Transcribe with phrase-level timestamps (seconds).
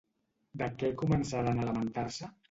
[0.61, 2.31] De què començaran a lamentar-se?